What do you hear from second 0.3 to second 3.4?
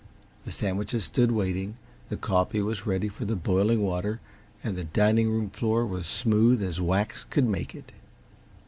The sandwiches stood waiting, the coffee was ready for the